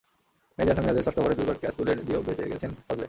[0.57, 2.99] মেহেদী হাসান মিরাজের ষষ্ঠ ওভারে দুইবার ক্যাচ তুলে দিয়েও বেঁচে গেছেন ফজলে।